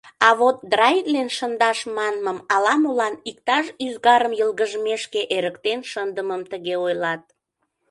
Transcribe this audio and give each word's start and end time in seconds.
а 0.27 0.29
вот 0.39 0.55
драитлен 0.71 1.29
шындаш 1.37 1.79
манмым— 1.95 2.37
ала-молан 2.53 3.15
иктаж 3.29 3.65
ӱзгарым 3.85 4.33
йылгыжмешке 4.39 5.21
эрыктен 5.35 5.79
шындымым 5.91 6.41
тыге 6.51 6.75
ойлат. 6.85 7.23